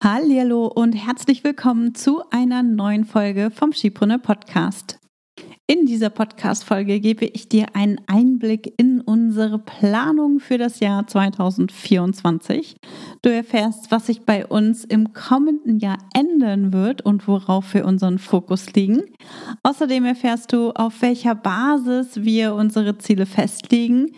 [0.00, 5.00] Hallo und herzlich willkommen zu einer neuen Folge vom Skibrunner Podcast.
[5.66, 12.76] In dieser Podcast-Folge gebe ich dir einen Einblick in unsere Planung für das Jahr 2024.
[13.22, 18.18] Du erfährst, was sich bei uns im kommenden Jahr ändern wird und worauf wir unseren
[18.18, 19.02] Fokus legen.
[19.64, 24.12] Außerdem erfährst du, auf welcher Basis wir unsere Ziele festlegen,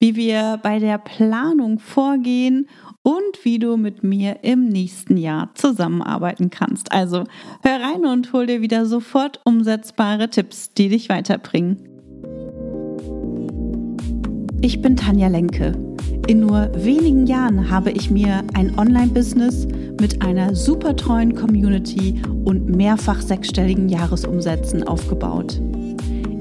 [0.00, 2.87] wie wir bei der Planung vorgehen und
[3.48, 6.92] wie du mit mir im nächsten Jahr zusammenarbeiten kannst.
[6.92, 7.24] Also
[7.62, 11.78] hör rein und hol dir wieder sofort umsetzbare Tipps, die dich weiterbringen.
[14.60, 15.72] Ich bin Tanja Lenke.
[16.26, 19.66] In nur wenigen Jahren habe ich mir ein Online-Business
[19.98, 25.58] mit einer super treuen Community und mehrfach sechsstelligen Jahresumsätzen aufgebaut.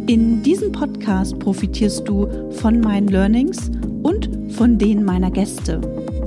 [0.07, 3.71] In diesem Podcast profitierst du von meinen Learnings
[4.03, 5.79] und von denen meiner Gäste.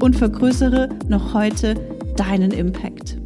[0.00, 1.74] und vergrößere noch heute
[2.16, 3.18] deinen Impact.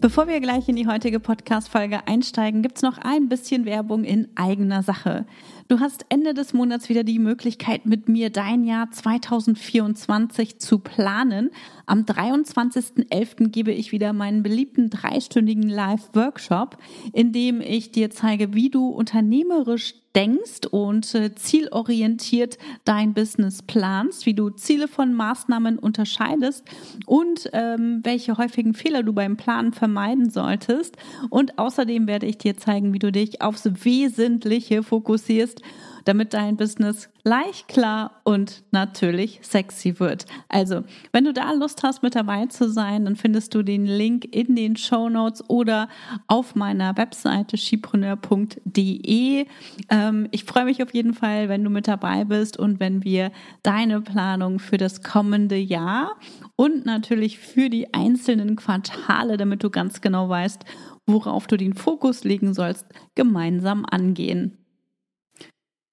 [0.00, 4.28] Bevor wir gleich in die heutige Podcast-Folge einsteigen, gibt es noch ein bisschen Werbung in
[4.36, 5.26] eigener Sache.
[5.66, 11.50] Du hast Ende des Monats wieder die Möglichkeit, mit mir dein Jahr 2024 zu planen.
[11.86, 13.48] Am 23.11.
[13.48, 16.78] gebe ich wieder meinen beliebten dreistündigen Live-Workshop,
[17.12, 24.26] in dem ich dir zeige, wie du unternehmerisch denkst und äh, zielorientiert dein Business planst,
[24.26, 26.64] wie du Ziele von Maßnahmen unterscheidest
[27.06, 30.96] und ähm, welche häufigen Fehler du beim Planen vermeiden solltest.
[31.30, 35.62] Und außerdem werde ich dir zeigen, wie du dich aufs Wesentliche fokussierst
[36.08, 40.24] damit dein Business leicht, klar und natürlich sexy wird.
[40.48, 44.24] Also, wenn du da Lust hast, mit dabei zu sein, dann findest du den Link
[44.34, 45.88] in den Show Notes oder
[46.26, 49.46] auf meiner Webseite skipreneur.de.
[49.90, 53.30] Ähm, ich freue mich auf jeden Fall, wenn du mit dabei bist und wenn wir
[53.62, 56.16] deine Planung für das kommende Jahr
[56.56, 60.64] und natürlich für die einzelnen Quartale, damit du ganz genau weißt,
[61.06, 64.56] worauf du den Fokus legen sollst, gemeinsam angehen.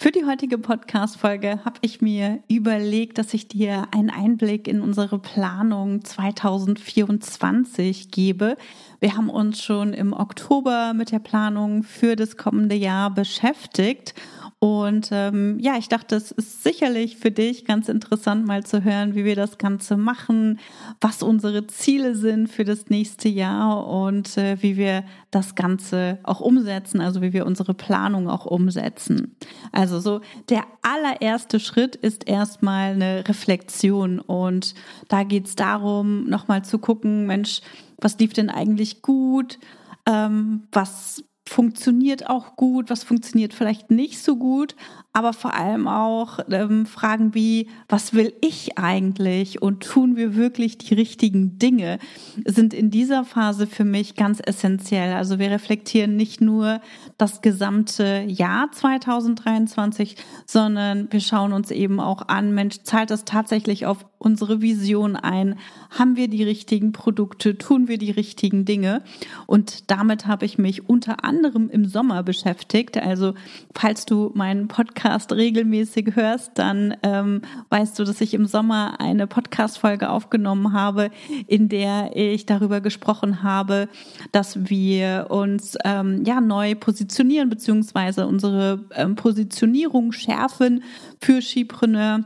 [0.06, 5.18] Für die heutige Podcast-Folge habe ich mir überlegt, dass ich dir einen Einblick in unsere
[5.18, 8.56] Planung 2024 gebe.
[9.00, 14.14] Wir haben uns schon im Oktober mit der Planung für das kommende Jahr beschäftigt
[14.60, 19.14] und ähm, ja, ich dachte, es ist sicherlich für dich ganz interessant, mal zu hören,
[19.14, 20.60] wie wir das Ganze machen,
[21.02, 26.40] was unsere Ziele sind für das nächste Jahr und äh, wie wir das Ganze auch
[26.40, 29.36] umsetzen, also wie wir unsere Planung auch umsetzen.
[29.74, 34.74] Also so der allererste Schritt ist erstmal eine Reflexion und
[35.10, 37.60] da geht es darum, nochmal zu gucken, Mensch,
[37.98, 39.60] was lief denn eigentlich gut?
[40.08, 44.76] Ähm, was funktioniert auch gut, was funktioniert vielleicht nicht so gut,
[45.16, 50.78] aber vor allem auch ähm, Fragen wie, was will ich eigentlich und tun wir wirklich
[50.78, 52.00] die richtigen Dinge,
[52.44, 55.14] sind in dieser Phase für mich ganz essentiell.
[55.14, 56.82] Also wir reflektieren nicht nur
[57.18, 63.86] das gesamte Jahr 2023, sondern wir schauen uns eben auch an, Mensch, zahlt das tatsächlich
[63.86, 65.58] auf unsere Vision ein?
[65.92, 67.58] Haben wir die richtigen Produkte?
[67.58, 69.04] Tun wir die richtigen Dinge?
[69.46, 72.98] Und damit habe ich mich unter anderem im Sommer beschäftigt.
[72.98, 73.36] Also
[73.74, 79.28] falls du meinen Podcast regelmäßig hörst, dann ähm, weißt du, dass ich im Sommer eine
[79.28, 81.12] Podcast-Folge aufgenommen habe,
[81.48, 83.88] in der ich darüber gesprochen habe,
[84.32, 90.84] dass wir uns ähm, ja neu positionieren beziehungsweise unsere ähm, Positionierung schärfen
[91.20, 92.22] für Skipreneur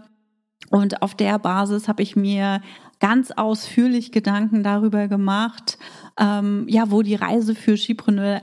[0.70, 2.62] und auf der Basis habe ich mir
[3.00, 5.78] ganz ausführlich Gedanken darüber gemacht,
[6.20, 8.42] ähm, ja, wo die Reise für Skipreneur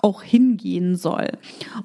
[0.00, 1.28] auch hingehen soll.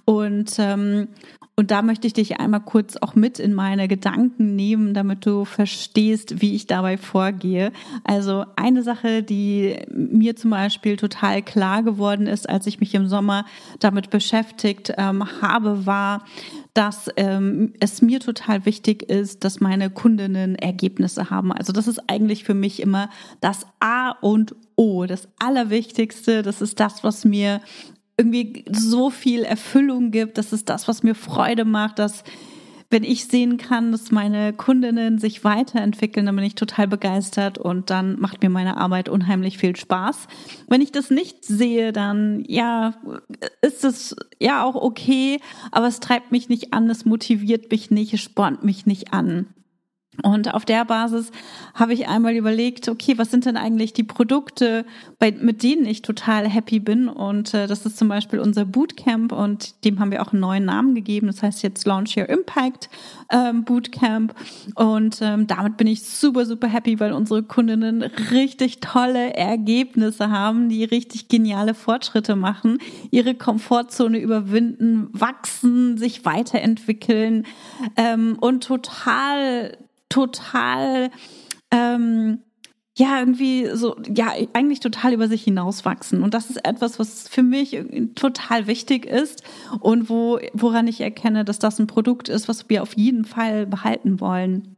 [0.06, 1.10] Und, ähm,
[1.58, 5.46] und da möchte ich dich einmal kurz auch mit in meine Gedanken nehmen, damit du
[5.46, 7.72] verstehst, wie ich dabei vorgehe.
[8.04, 13.08] Also eine Sache, die mir zum Beispiel total klar geworden ist, als ich mich im
[13.08, 13.46] Sommer
[13.80, 16.26] damit beschäftigt ähm, habe, war,
[16.74, 21.54] dass ähm, es mir total wichtig ist, dass meine Kundinnen Ergebnisse haben.
[21.54, 23.10] Also das ist eigentlich für mich immer
[23.40, 26.42] das A und O, das Allerwichtigste.
[26.42, 27.62] Das ist das, was mir
[28.18, 30.38] irgendwie so viel Erfüllung gibt.
[30.38, 32.24] Das ist das, was mir Freude macht, dass
[32.90, 37.90] wenn ich sehen kann, dass meine Kundinnen sich weiterentwickeln, dann bin ich total begeistert und
[37.90, 40.28] dann macht mir meine Arbeit unheimlich viel Spaß.
[40.68, 42.94] Wenn ich das nicht sehe, dann ja,
[43.62, 45.40] ist es ja auch okay,
[45.72, 49.48] aber es treibt mich nicht an, es motiviert mich nicht, es spornt mich nicht an.
[50.24, 51.32] Und auf der Basis
[51.74, 54.86] habe ich einmal überlegt, okay, was sind denn eigentlich die Produkte,
[55.20, 57.08] bei, mit denen ich total happy bin?
[57.08, 60.66] Und äh, das ist zum Beispiel unser Bootcamp und dem haben wir auch einen neuen
[60.66, 61.28] Namen gegeben.
[61.28, 62.90] Das heißt jetzt Launch Your Impact
[63.32, 64.34] ähm, Bootcamp.
[64.76, 68.02] Und ähm, damit bin ich super, super happy, weil unsere Kundinnen
[68.32, 72.80] richtig tolle Ergebnisse haben, die richtig geniale Fortschritte machen,
[73.12, 77.46] ihre Komfortzone überwinden, wachsen, sich weiterentwickeln
[77.98, 79.78] ähm, und total
[80.16, 81.12] total
[81.72, 82.40] ähm,
[82.98, 86.24] ja, irgendwie so, ja, eigentlich total über sich hinauswachsen.
[86.24, 87.78] Und das ist etwas, was für mich
[88.16, 89.44] total wichtig ist
[89.82, 93.66] und wo, woran ich erkenne, dass das ein Produkt ist, was wir auf jeden Fall
[93.66, 94.78] behalten wollen.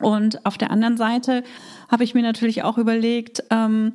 [0.00, 1.42] Und auf der anderen Seite
[1.90, 3.94] habe ich mir natürlich auch überlegt, ähm,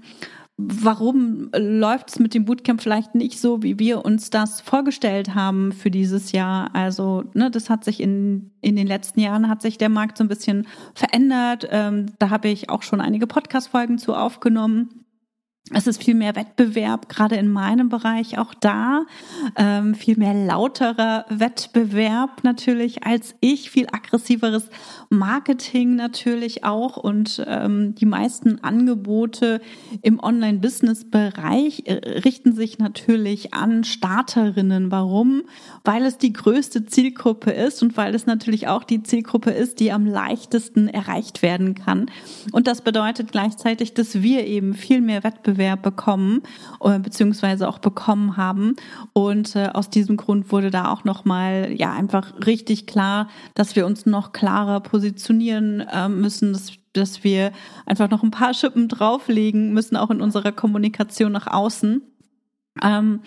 [0.68, 5.72] warum läuft es mit dem Bootcamp vielleicht nicht so, wie wir uns das vorgestellt haben
[5.72, 6.70] für dieses Jahr?
[6.74, 10.24] Also, ne, das hat sich in, in den letzten Jahren hat sich der Markt so
[10.24, 11.68] ein bisschen verändert.
[11.72, 15.01] Ähm, da habe ich auch schon einige Podcast-Folgen zu aufgenommen.
[15.74, 19.06] Es ist viel mehr Wettbewerb, gerade in meinem Bereich auch da.
[19.56, 24.70] Ähm, viel mehr lauterer Wettbewerb natürlich als ich, viel aggressiveres
[25.10, 29.62] Marketing natürlich auch und ähm, die meisten Angebote
[30.02, 34.92] im Online-Business-Bereich äh, richten sich natürlich an Starterinnen.
[34.92, 35.44] Warum?
[35.86, 39.94] Weil es die größte Zielgruppe ist und weil es natürlich auch die Zielgruppe ist, die
[39.94, 42.12] am leichtesten erreicht werden kann.
[42.52, 46.42] Und das bedeutet gleichzeitig, dass wir eben viel mehr Wettbewerb Wettbewerb bekommen
[46.84, 48.76] äh, beziehungsweise auch bekommen haben.
[49.14, 53.86] Und äh, aus diesem Grund wurde da auch nochmal ja einfach richtig klar, dass wir
[53.86, 57.54] uns noch klarer positionieren äh, müssen, dass dass wir
[57.86, 62.02] einfach noch ein paar Schippen drauflegen müssen, auch in unserer Kommunikation nach außen.
[62.82, 63.20] Ähm,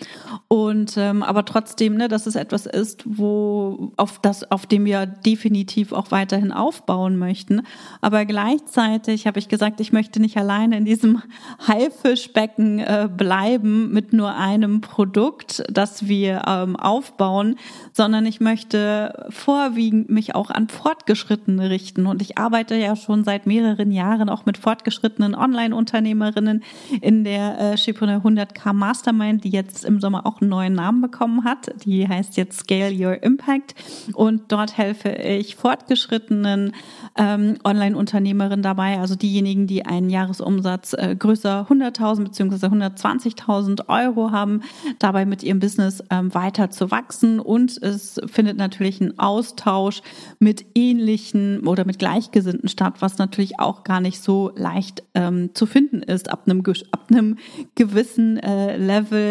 [0.47, 5.05] und ähm, aber trotzdem, ne, dass es etwas ist, wo auf das, auf dem wir
[5.05, 7.61] definitiv auch weiterhin aufbauen möchten.
[8.01, 11.21] Aber gleichzeitig habe ich gesagt, ich möchte nicht alleine in diesem
[11.67, 17.57] Haifischbecken äh, bleiben mit nur einem Produkt, das wir ähm, aufbauen,
[17.93, 22.07] sondern ich möchte vorwiegend mich auch an Fortgeschrittene richten.
[22.07, 26.63] Und ich arbeite ja schon seit mehreren Jahren auch mit fortgeschrittenen Online-Unternehmerinnen
[26.99, 31.43] in der äh, Schipone 100k Mastermind die jetzt im Sommer auch einen neuen Namen bekommen
[31.43, 31.71] hat.
[31.85, 33.75] Die heißt jetzt Scale Your Impact
[34.13, 36.73] und dort helfe ich fortgeschrittenen
[37.17, 42.67] ähm, Online-Unternehmerinnen dabei, also diejenigen, die einen Jahresumsatz äh, größer 100.000 bzw.
[42.67, 44.61] 120.000 Euro haben,
[44.99, 50.01] dabei mit ihrem Business ähm, weiter zu wachsen und es findet natürlich ein Austausch
[50.39, 55.65] mit ähnlichen oder mit Gleichgesinnten statt, was natürlich auch gar nicht so leicht ähm, zu
[55.65, 57.37] finden ist ab einem, ab einem
[57.75, 59.24] gewissen äh, Level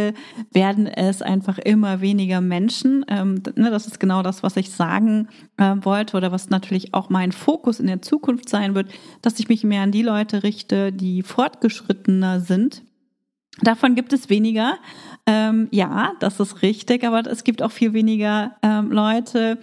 [0.52, 3.04] werden es einfach immer weniger Menschen.
[3.08, 7.10] Ähm, ne, das ist genau das, was ich sagen äh, wollte oder was natürlich auch
[7.10, 8.90] mein Fokus in der Zukunft sein wird,
[9.22, 12.82] dass ich mich mehr an die Leute richte, die fortgeschrittener sind.
[13.62, 14.78] Davon gibt es weniger.
[15.26, 19.58] Ähm, ja, das ist richtig, aber es gibt auch viel weniger ähm, Leute,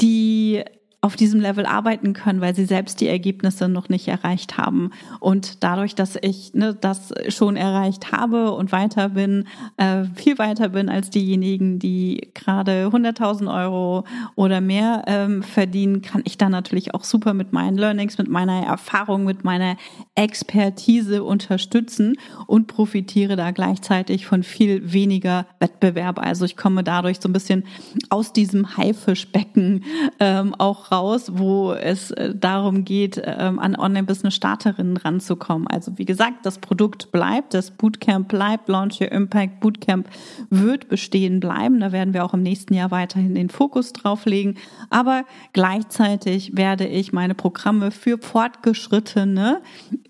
[0.00, 0.62] die
[1.04, 4.90] auf diesem Level arbeiten können, weil sie selbst die Ergebnisse noch nicht erreicht haben.
[5.20, 10.70] Und dadurch, dass ich ne, das schon erreicht habe und weiter bin, äh, viel weiter
[10.70, 16.94] bin als diejenigen, die gerade 100.000 Euro oder mehr ähm, verdienen, kann ich da natürlich
[16.94, 19.76] auch super mit meinen Learnings, mit meiner Erfahrung, mit meiner
[20.14, 26.18] Expertise unterstützen und profitiere da gleichzeitig von viel weniger Wettbewerb.
[26.18, 27.64] Also ich komme dadurch so ein bisschen
[28.08, 29.84] aus diesem Haifischbecken
[30.18, 35.66] ähm, auch raus, wo es äh, darum geht, ähm, an Online-Business-Starterinnen ranzukommen.
[35.66, 40.08] Also wie gesagt, das Produkt bleibt, das Bootcamp bleibt, Launch Your Impact Bootcamp
[40.50, 41.80] wird bestehen bleiben.
[41.80, 44.54] Da werden wir auch im nächsten Jahr weiterhin den Fokus drauf legen.
[44.90, 49.60] Aber gleichzeitig werde ich meine Programme für Fortgeschrittene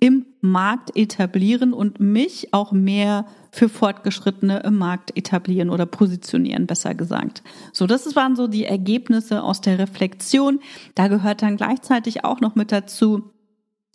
[0.00, 6.94] im Markt etablieren und mich auch mehr für Fortgeschrittene im Markt etablieren oder positionieren, besser
[6.94, 7.42] gesagt.
[7.72, 10.60] So, das waren so die Ergebnisse aus der Reflexion.
[10.94, 13.34] Da gehört dann gleichzeitig auch noch mit dazu,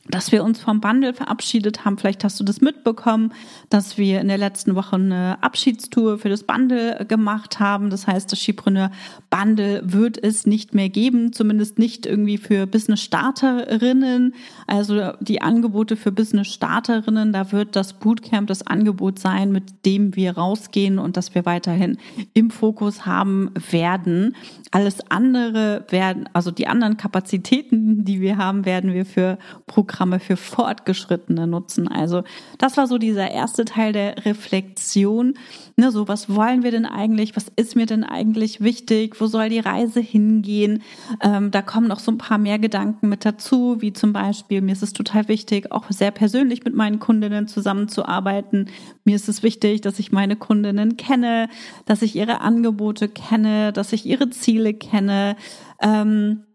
[0.09, 1.97] dass wir uns vom Bundle verabschiedet haben.
[1.97, 3.31] Vielleicht hast du das mitbekommen,
[3.69, 7.89] dass wir in der letzten Woche eine Abschiedstour für das Bundle gemacht haben.
[7.91, 8.91] Das heißt, das Skipreneur
[9.29, 14.33] Bundle wird es nicht mehr geben, zumindest nicht irgendwie für Business Starterinnen.
[14.65, 20.15] Also die Angebote für Business Starterinnen, da wird das Bootcamp das Angebot sein, mit dem
[20.15, 21.97] wir rausgehen und das wir weiterhin
[22.33, 24.35] im Fokus haben werden.
[24.71, 29.37] Alles andere werden, also die anderen Kapazitäten, die wir haben, werden wir für
[29.67, 31.89] Programme Programme für Fortgeschrittene nutzen.
[31.89, 32.23] Also
[32.57, 35.33] das war so dieser erste Teil der Reflexion.
[35.75, 37.35] Ne, so was wollen wir denn eigentlich?
[37.35, 39.19] Was ist mir denn eigentlich wichtig?
[39.19, 40.83] Wo soll die Reise hingehen?
[41.21, 44.71] Ähm, da kommen noch so ein paar mehr Gedanken mit dazu, wie zum Beispiel, mir
[44.71, 48.69] ist es total wichtig, auch sehr persönlich mit meinen Kundinnen zusammenzuarbeiten.
[49.03, 51.49] Mir ist es wichtig, dass ich meine Kundinnen kenne,
[51.85, 55.35] dass ich ihre Angebote kenne, dass ich ihre Ziele kenne.
[55.81, 56.45] Ähm,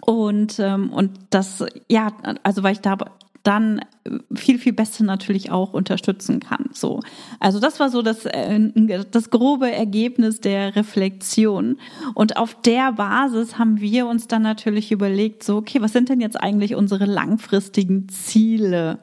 [0.00, 2.96] und, ähm, und das, ja, also weil ich da
[3.42, 3.80] dann
[4.34, 6.70] viel, viel besser natürlich auch unterstützen kann.
[6.72, 7.00] So.
[7.40, 8.70] Also das war so das, äh,
[9.10, 11.78] das grobe Ergebnis der Reflexion.
[12.14, 16.20] Und auf der Basis haben wir uns dann natürlich überlegt, so, okay, was sind denn
[16.20, 18.98] jetzt eigentlich unsere langfristigen Ziele?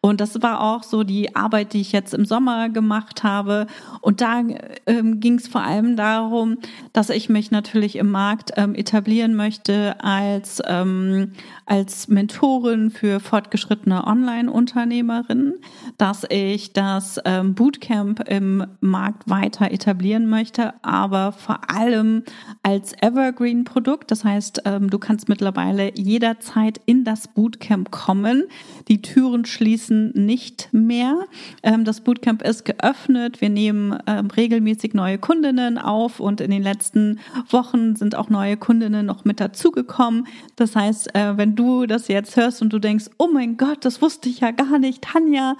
[0.00, 3.66] Und das war auch so die Arbeit, die ich jetzt im Sommer gemacht habe.
[4.00, 4.42] Und da
[4.86, 6.58] ähm, ging es vor allem darum,
[6.92, 11.32] dass ich mich natürlich im Markt ähm, etablieren möchte als, ähm,
[11.66, 14.06] als Mentorin für fortgeschrittene
[14.48, 15.54] Online-Unternehmerinnen,
[15.98, 22.24] dass ich das ähm, Bootcamp im Markt weiter etablieren möchte, aber vor allem
[22.62, 24.10] als Evergreen-Produkt.
[24.10, 28.44] Das heißt, ähm, du kannst mittlerweile jederzeit in das Bootcamp kommen.
[28.88, 31.26] Die Türen schließen nicht mehr.
[31.62, 33.40] Ähm, das Bootcamp ist geöffnet.
[33.40, 37.20] Wir nehmen ähm, regelmäßig neue Kundinnen auf und in den letzten
[37.50, 40.26] Wochen sind auch neue Kundinnen noch mit dazugekommen.
[40.56, 44.00] Das heißt, äh, wenn du das jetzt hörst und du denkst, oh mein Gott, das
[44.02, 45.56] wusste ich ja gar nicht, Tanja,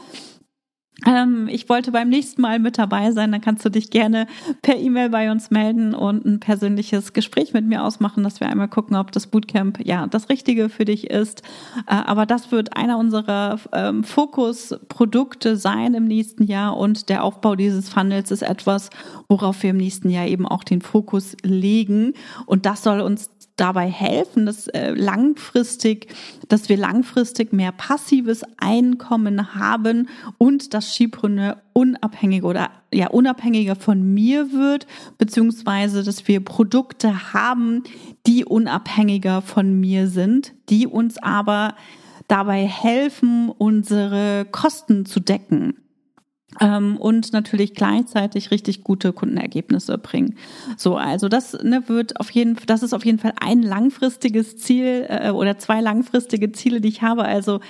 [1.07, 4.27] ähm, ich wollte beim nächsten Mal mit dabei sein, dann kannst du dich gerne
[4.63, 8.69] per E-Mail bei uns melden und ein persönliches Gespräch mit mir ausmachen, dass wir einmal
[8.69, 11.43] gucken, ob das Bootcamp ja das Richtige für dich ist.
[11.87, 17.57] Äh, aber das wird einer unserer ähm, Fokusprodukte sein im nächsten Jahr und der Aufbau
[17.57, 18.91] dieses Funnels ist etwas,
[19.29, 22.13] worauf wir im nächsten Jahr eben auch den Fokus legen.
[22.47, 26.09] Und das soll uns dabei helfen, dass äh, langfristig,
[26.49, 34.15] dass wir langfristig mehr passives Einkommen haben und das Skipreneur unabhängiger oder ja unabhängiger von
[34.15, 34.87] mir wird,
[35.19, 37.85] beziehungsweise dass wir Produkte haben,
[38.27, 41.75] die unabhängiger von mir sind, die uns aber
[42.29, 45.75] dabei helfen, unsere Kosten zu decken
[46.59, 50.35] und natürlich gleichzeitig richtig gute Kundenergebnisse bringen.
[50.77, 55.07] So, also das ne, wird auf jeden, das ist auf jeden Fall ein langfristiges Ziel
[55.09, 57.25] äh, oder zwei langfristige Ziele, die ich habe.
[57.25, 57.61] Also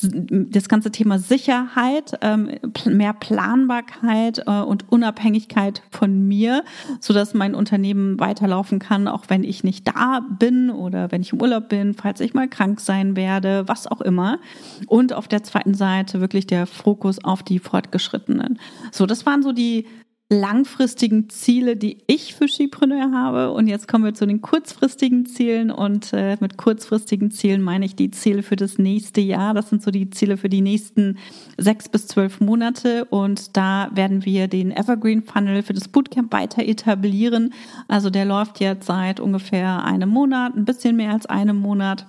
[0.00, 2.50] das ganze Thema Sicherheit, ähm,
[2.86, 6.62] mehr Planbarkeit äh, und Unabhängigkeit von mir,
[7.00, 11.32] so dass mein Unternehmen weiterlaufen kann, auch wenn ich nicht da bin oder wenn ich
[11.32, 14.38] im Urlaub bin, falls ich mal krank sein werde, was auch immer.
[14.86, 18.27] Und auf der zweiten Seite wirklich der Fokus auf die Fortgeschrittenen.
[18.92, 19.86] So, das waren so die
[20.30, 23.50] langfristigen Ziele, die ich für Skipreneur habe.
[23.52, 25.70] Und jetzt kommen wir zu den kurzfristigen Zielen.
[25.70, 29.54] Und äh, mit kurzfristigen Zielen meine ich die Ziele für das nächste Jahr.
[29.54, 31.16] Das sind so die Ziele für die nächsten
[31.56, 33.06] sechs bis zwölf Monate.
[33.06, 37.54] Und da werden wir den Evergreen Funnel für das Bootcamp weiter etablieren.
[37.88, 42.06] Also der läuft jetzt seit ungefähr einem Monat, ein bisschen mehr als einem Monat.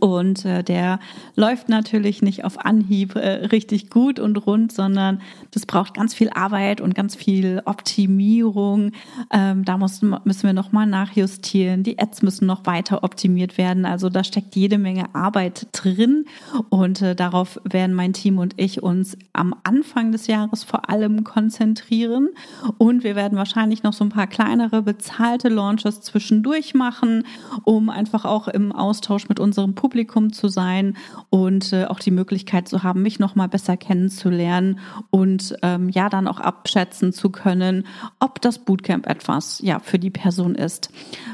[0.00, 1.00] Und äh, der
[1.34, 6.28] läuft natürlich nicht auf Anhieb äh, richtig gut und rund, sondern das braucht ganz viel
[6.30, 8.92] Arbeit und ganz viel Optimierung.
[9.32, 11.84] Ähm, da muss, müssen wir nochmal nachjustieren.
[11.84, 13.86] Die Ads müssen noch weiter optimiert werden.
[13.86, 16.26] Also da steckt jede Menge Arbeit drin.
[16.68, 21.24] Und äh, darauf werden mein Team und ich uns am Anfang des Jahres vor allem
[21.24, 22.28] konzentrieren.
[22.76, 27.24] Und wir werden wahrscheinlich noch so ein paar kleinere bezahlte Launches zwischendurch machen,
[27.64, 30.96] um einfach auch im Austausch mit unserem Publikum zu sein
[31.30, 34.80] und äh, auch die Möglichkeit zu haben, mich noch mal besser kennenzulernen
[35.10, 37.86] und ähm, ja dann auch abschätzen zu können,
[38.18, 40.90] ob das Bootcamp etwas ja für die Person ist.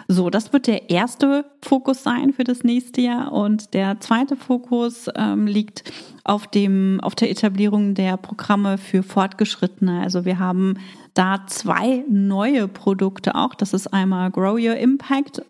[0.09, 5.07] So, das wird der erste Fokus sein für das nächste Jahr und der zweite Fokus
[5.17, 5.91] ähm, liegt
[6.23, 10.03] auf dem auf der Etablierung der Programme für Fortgeschrittene.
[10.03, 10.75] Also wir haben
[11.15, 13.55] da zwei neue Produkte auch.
[13.55, 15.43] Das ist einmal Grow Your Impact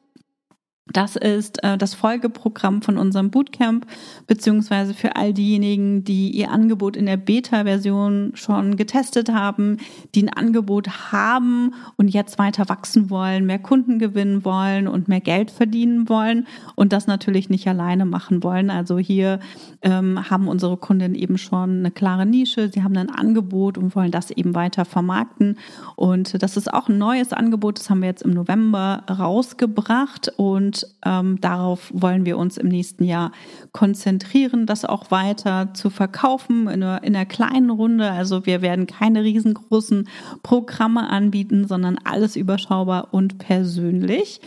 [0.92, 3.86] Das ist äh, das Folgeprogramm von unserem Bootcamp,
[4.26, 9.78] beziehungsweise für all diejenigen, die ihr Angebot in der Beta-Version schon getestet haben,
[10.14, 15.22] die ein Angebot haben und jetzt weiter wachsen wollen, mehr Kunden gewinnen wollen und mehr
[15.22, 18.68] Geld verdienen wollen und das natürlich nicht alleine machen wollen.
[18.68, 19.40] Also hier
[19.80, 24.10] ähm, haben unsere Kunden eben schon eine klare Nische, sie haben ein Angebot und wollen
[24.10, 25.58] das eben weiter vermarkten.
[25.96, 30.73] Und das ist auch ein neues Angebot, das haben wir jetzt im November rausgebracht und
[30.74, 33.30] und ähm, darauf wollen wir uns im nächsten Jahr
[33.72, 38.10] konzentrieren, das auch weiter zu verkaufen in einer, in einer kleinen Runde.
[38.10, 40.08] Also wir werden keine riesengroßen
[40.42, 44.40] Programme anbieten, sondern alles überschaubar und persönlich.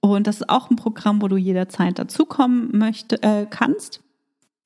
[0.00, 4.00] Und das ist auch ein Programm, wo du jederzeit dazukommen möchte, äh, kannst.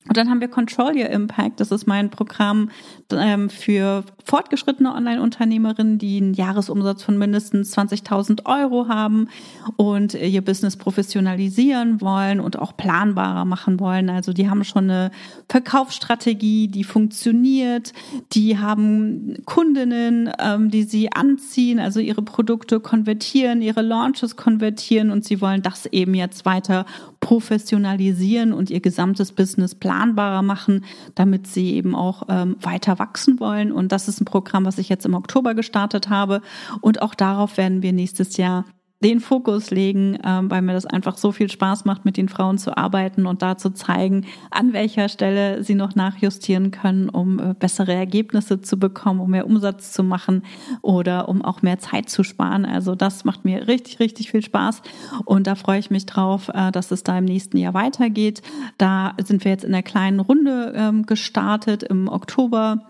[0.07, 1.59] Und dann haben wir Control Your Impact.
[1.59, 2.71] Das ist mein Programm
[3.11, 9.27] ähm, für fortgeschrittene Online-Unternehmerinnen, die einen Jahresumsatz von mindestens 20.000 Euro haben
[9.75, 14.07] und ihr Business professionalisieren wollen und auch planbarer machen wollen.
[14.11, 15.09] Also die haben schon eine
[15.49, 17.93] Verkaufsstrategie, die funktioniert.
[18.33, 25.25] Die haben Kundinnen, ähm, die sie anziehen, also ihre Produkte konvertieren, ihre Launches konvertieren und
[25.25, 26.85] sie wollen das eben jetzt weiter
[27.19, 33.71] professionalisieren und ihr gesamtes Business planbarer machen, damit sie eben auch ähm, weiter wachsen wollen.
[33.71, 36.41] Und das ist Programm, was ich jetzt im Oktober gestartet habe.
[36.81, 38.65] Und auch darauf werden wir nächstes Jahr
[39.03, 42.57] den Fokus legen, ähm, weil mir das einfach so viel Spaß macht, mit den Frauen
[42.57, 47.53] zu arbeiten und da zu zeigen, an welcher Stelle sie noch nachjustieren können, um äh,
[47.57, 50.43] bessere Ergebnisse zu bekommen, um mehr Umsatz zu machen
[50.81, 52.65] oder um auch mehr Zeit zu sparen.
[52.65, 54.81] Also das macht mir richtig, richtig viel Spaß
[55.23, 58.41] und da freue ich mich drauf, äh, dass es da im nächsten Jahr weitergeht.
[58.77, 62.88] Da sind wir jetzt in der kleinen Runde ähm, gestartet im Oktober.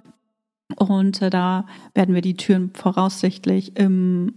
[0.75, 4.33] Und äh, da werden wir die Türen voraussichtlich im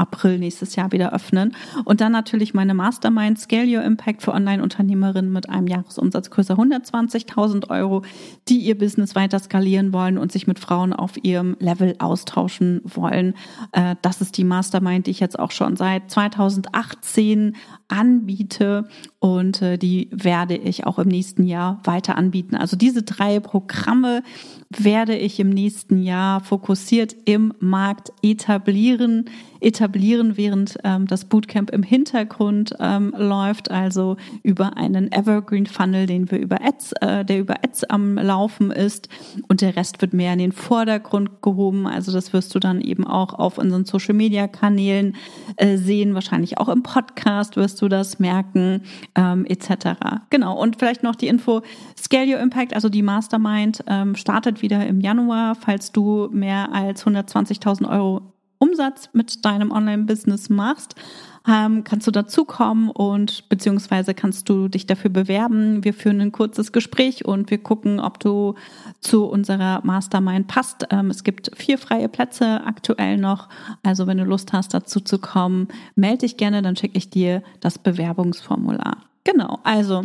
[0.00, 1.54] April nächstes Jahr wieder öffnen.
[1.84, 7.68] Und dann natürlich meine Mastermind Scale Your Impact für Online-Unternehmerinnen mit einem Jahresumsatz größer 120.000
[7.70, 8.02] Euro,
[8.48, 13.34] die ihr Business weiter skalieren wollen und sich mit Frauen auf ihrem Level austauschen wollen.
[13.72, 17.56] Äh, das ist die Mastermind, die ich jetzt auch schon seit 2018
[17.88, 18.88] anbiete
[19.20, 22.56] und äh, die werde ich auch im nächsten Jahr weiter anbieten.
[22.56, 24.22] Also diese drei Programme
[24.70, 29.26] werde ich im nächsten Jahr fokussiert im Markt etablieren
[29.60, 36.30] etablieren, während ähm, das Bootcamp im Hintergrund ähm, läuft, also über einen Evergreen Funnel, den
[36.30, 39.08] wir über Ads, äh, der über Ads am Laufen ist
[39.48, 41.86] und der Rest wird mehr in den Vordergrund gehoben.
[41.86, 45.16] Also das wirst du dann eben auch auf unseren Social Media Kanälen
[45.56, 48.82] äh, sehen, wahrscheinlich auch im Podcast wirst du das merken,
[49.14, 49.96] ähm, etc.
[50.30, 50.60] Genau.
[50.60, 51.62] Und vielleicht noch die Info:
[51.96, 55.54] Scale Your Impact, also die Mastermind, ähm, startet wieder im Januar.
[55.54, 58.22] Falls du mehr als 120.000 Euro
[58.58, 60.94] Umsatz mit deinem Online-Business machst,
[61.50, 65.82] ähm, kannst du dazukommen und beziehungsweise kannst du dich dafür bewerben.
[65.84, 68.54] Wir führen ein kurzes Gespräch und wir gucken, ob du
[69.00, 70.86] zu unserer Mastermind passt.
[70.90, 73.48] Ähm, es gibt vier freie Plätze aktuell noch.
[73.82, 77.42] Also wenn du Lust hast, dazu zu kommen, melde dich gerne, dann schicke ich dir
[77.60, 78.98] das Bewerbungsformular.
[79.24, 80.04] Genau, also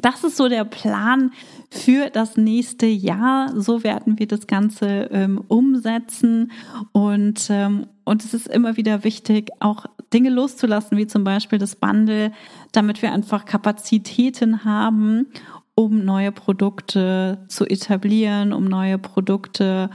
[0.00, 1.32] das ist so der Plan
[1.70, 3.52] für das nächste Jahr.
[3.60, 6.52] So werden wir das Ganze ähm, umsetzen.
[6.92, 11.76] Und, ähm, und es ist immer wieder wichtig, auch Dinge loszulassen, wie zum Beispiel das
[11.76, 12.32] Bundle,
[12.72, 15.26] damit wir einfach Kapazitäten haben,
[15.74, 19.90] um neue Produkte zu etablieren, um neue Produkte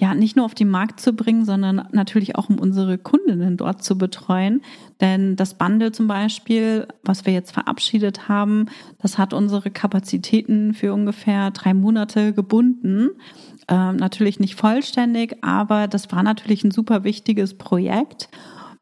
[0.00, 3.82] ja nicht nur auf den Markt zu bringen, sondern natürlich auch um unsere Kundinnen dort
[3.82, 4.62] zu betreuen.
[5.00, 8.66] Denn das Bundle zum Beispiel, was wir jetzt verabschiedet haben,
[9.00, 13.10] das hat unsere Kapazitäten für ungefähr drei Monate gebunden.
[13.66, 18.28] Ähm, natürlich nicht vollständig, aber das war natürlich ein super wichtiges Projekt,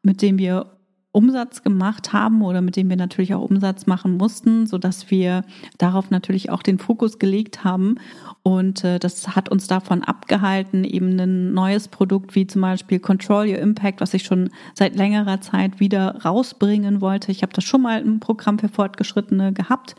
[0.03, 0.76] mit dem wir
[1.17, 5.43] Umsatz gemacht haben oder mit dem wir natürlich auch Umsatz machen mussten, so dass wir
[5.79, 7.95] darauf natürlich auch den Fokus gelegt haben.
[8.43, 13.49] Und äh, das hat uns davon abgehalten, eben ein neues Produkt wie zum Beispiel Control
[13.49, 17.31] Your Impact, was ich schon seit längerer Zeit wieder rausbringen wollte.
[17.31, 19.95] Ich habe das schon mal im Programm für Fortgeschrittene gehabt.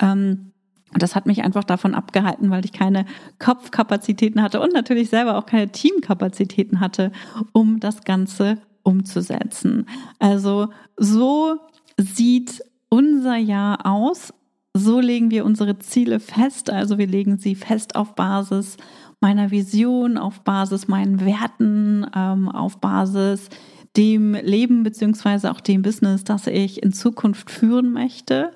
[0.00, 0.52] Ähm,
[0.92, 3.06] das hat mich einfach davon abgehalten, weil ich keine
[3.38, 7.10] Kopfkapazitäten hatte und natürlich selber auch keine Teamkapazitäten hatte,
[7.52, 9.86] um das Ganze umzusetzen.
[10.18, 11.58] Also so
[11.98, 14.32] sieht unser Jahr aus.
[14.72, 16.70] So legen wir unsere Ziele fest.
[16.70, 18.78] Also wir legen sie fest auf Basis
[19.20, 23.50] meiner Vision, auf Basis meinen Werten, ähm, auf Basis
[23.96, 28.52] dem Leben beziehungsweise auch dem Business, das ich in Zukunft führen möchte.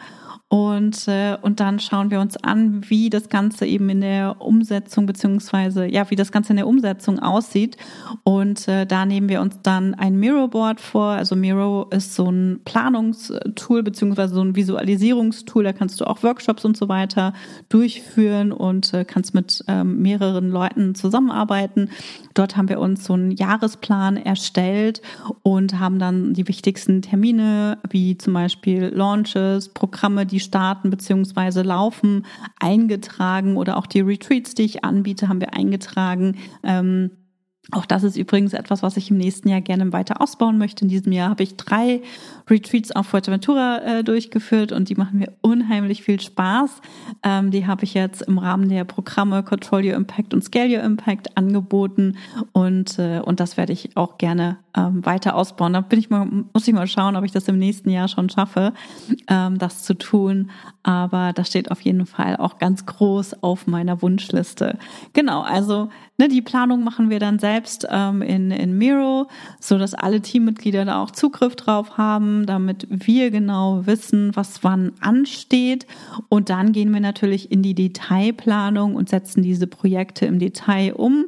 [0.52, 5.06] Und, äh, und dann schauen wir uns an, wie das Ganze eben in der Umsetzung
[5.06, 7.78] beziehungsweise ja, wie das Ganze in der Umsetzung aussieht.
[8.22, 11.06] Und äh, da nehmen wir uns dann ein Miro Board vor.
[11.06, 15.64] Also Miro ist so ein Planungstool beziehungsweise so ein Visualisierungstool.
[15.64, 17.32] Da kannst du auch Workshops und so weiter
[17.70, 21.88] durchführen und äh, kannst mit ähm, mehreren Leuten zusammenarbeiten.
[22.34, 25.00] Dort haben wir uns so einen Jahresplan erstellt
[25.42, 31.62] und haben dann die wichtigsten Termine wie zum Beispiel Launches, Programme, die starten bzw.
[31.62, 32.26] laufen,
[32.60, 36.36] eingetragen oder auch die Retreats, die ich anbiete, haben wir eingetragen.
[36.62, 37.10] Ähm,
[37.70, 40.84] auch das ist übrigens etwas, was ich im nächsten Jahr gerne weiter ausbauen möchte.
[40.84, 42.02] In diesem Jahr habe ich drei
[42.50, 46.80] Retreats auf Fuerteventura äh, durchgeführt und die machen mir unheimlich viel Spaß.
[47.22, 50.82] Ähm, die habe ich jetzt im Rahmen der Programme Control Your Impact und Scale Your
[50.82, 52.16] Impact angeboten
[52.50, 55.72] und, äh, und das werde ich auch gerne ähm, weiter ausbauen.
[55.72, 58.30] Da bin ich mal, muss ich mal schauen, ob ich das im nächsten Jahr schon
[58.30, 58.72] schaffe,
[59.28, 60.50] ähm, das zu tun.
[60.82, 64.78] Aber das steht auf jeden Fall auch ganz groß auf meiner Wunschliste.
[65.12, 69.28] Genau, also ne, die Planung machen wir dann selbst ähm, in, in Miro,
[69.60, 74.92] so dass alle Teammitglieder da auch Zugriff drauf haben, damit wir genau wissen, was wann
[75.00, 75.86] ansteht.
[76.28, 81.26] Und dann gehen wir natürlich in die Detailplanung und setzen diese Projekte im Detail um.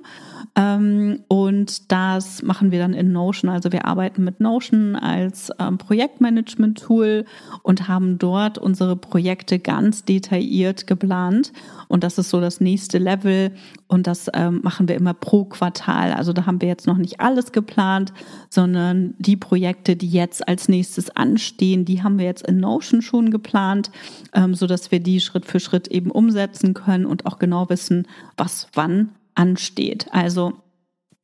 [0.56, 3.33] Ähm, und das machen wir dann in Notion.
[3.42, 7.24] Also wir arbeiten mit Notion als ähm, Projektmanagement-Tool
[7.62, 11.52] und haben dort unsere Projekte ganz detailliert geplant.
[11.88, 13.52] Und das ist so das nächste Level.
[13.86, 16.12] Und das ähm, machen wir immer pro Quartal.
[16.12, 18.12] Also da haben wir jetzt noch nicht alles geplant,
[18.50, 23.30] sondern die Projekte, die jetzt als nächstes anstehen, die haben wir jetzt in Notion schon
[23.30, 23.90] geplant,
[24.32, 28.06] ähm, so dass wir die Schritt für Schritt eben umsetzen können und auch genau wissen,
[28.36, 30.06] was wann ansteht.
[30.12, 30.54] Also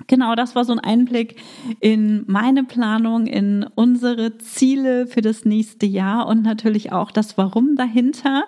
[0.06, 1.36] Genau, das war so ein Einblick
[1.80, 7.76] in meine Planung, in unsere Ziele für das nächste Jahr und natürlich auch das Warum
[7.76, 8.44] dahinter.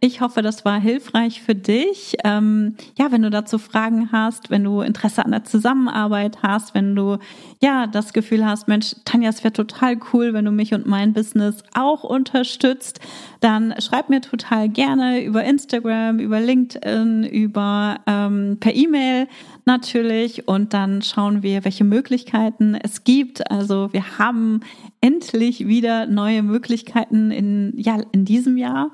[0.00, 2.16] Ich hoffe, das war hilfreich für dich.
[2.24, 6.94] Ähm, ja, wenn du dazu Fragen hast, wenn du Interesse an der Zusammenarbeit hast, wenn
[6.94, 7.18] du
[7.60, 11.12] ja das Gefühl hast, Mensch, Tanja, es wäre total cool, wenn du mich und mein
[11.12, 13.00] Business auch unterstützt,
[13.40, 19.26] dann schreib mir total gerne über Instagram, über LinkedIn, über ähm, per E-Mail
[19.64, 23.50] natürlich und dann schauen wir, welche Möglichkeiten es gibt.
[23.50, 24.60] Also wir haben
[25.00, 28.90] endlich wieder neue Möglichkeiten in, ja, in diesem Jahr,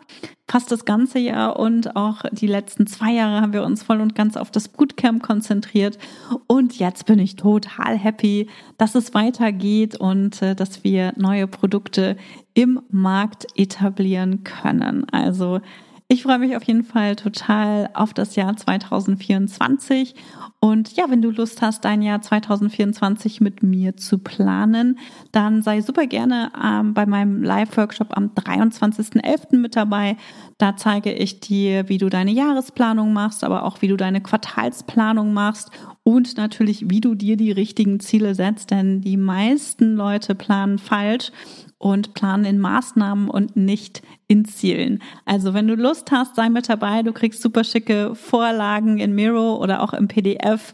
[0.47, 4.15] fast das ganze Jahr und auch die letzten zwei Jahre haben wir uns voll und
[4.15, 5.99] ganz auf das Bootcamp konzentriert
[6.47, 12.17] und jetzt bin ich total happy, dass es weitergeht und äh, dass wir neue Produkte
[12.55, 15.07] im Markt etablieren können.
[15.11, 15.61] Also
[16.11, 20.14] ich freue mich auf jeden Fall total auf das Jahr 2024.
[20.59, 24.99] Und ja, wenn du Lust hast, dein Jahr 2024 mit mir zu planen,
[25.33, 29.59] dann sei super gerne ähm, bei meinem Live-Workshop am 23.11.
[29.59, 30.16] mit dabei.
[30.57, 35.35] Da zeige ich dir, wie du deine Jahresplanung machst, aber auch wie du deine Quartalsplanung
[35.35, 35.71] machst
[36.05, 41.33] und natürlich, wie du dir die richtigen Ziele setzt, denn die meisten Leute planen falsch
[41.79, 45.01] und planen in Maßnahmen und nicht in Zielen.
[45.25, 47.03] Also wenn du Lust hast, sei mit dabei.
[47.03, 50.73] Du kriegst super schicke Vorlagen in Miro oder auch im PDF,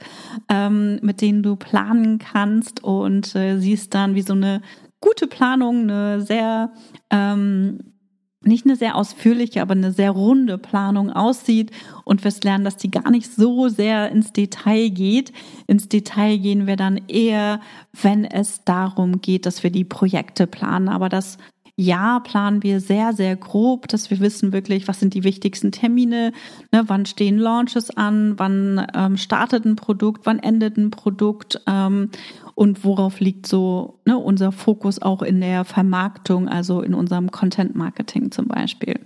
[0.49, 4.62] ähm, mit denen du planen kannst und äh, siehst dann, wie so eine
[5.01, 6.73] gute Planung, eine sehr
[7.11, 7.94] ähm,
[8.47, 11.71] nicht eine sehr ausführliche, aber eine sehr runde Planung aussieht
[12.05, 15.33] und wirst lernen, dass die gar nicht so sehr ins Detail geht.
[15.67, 17.61] Ins Detail gehen wir dann eher,
[17.93, 20.89] wenn es darum geht, dass wir die Projekte planen.
[20.89, 21.39] Aber das
[21.77, 26.33] Jahr planen wir sehr, sehr grob, dass wir wissen wirklich, was sind die wichtigsten Termine,
[26.71, 32.11] ne, wann stehen Launches an, wann ähm, startet ein Produkt, wann endet ein Produkt ähm,
[32.55, 37.75] und worauf liegt so ne, unser Fokus auch in der Vermarktung, also in unserem Content
[37.75, 39.01] Marketing zum Beispiel.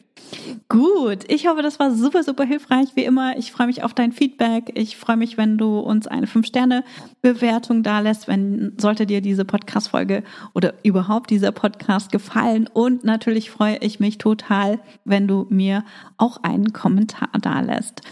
[0.69, 2.89] Gut, ich hoffe, das war super, super hilfreich.
[2.95, 4.73] Wie immer, ich freue mich auf dein Feedback.
[4.75, 10.23] Ich freue mich, wenn du uns eine 5-Sterne-Bewertung da lässt, wenn sollte dir diese Podcast-Folge
[10.55, 12.69] oder überhaupt dieser Podcast gefallen.
[12.73, 15.85] Und natürlich freue ich mich total, wenn du mir
[16.19, 18.03] auch einen Kommentar da lässt.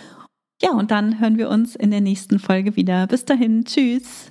[0.62, 3.06] Ja, und dann hören wir uns in der nächsten Folge wieder.
[3.06, 4.30] Bis dahin, tschüss.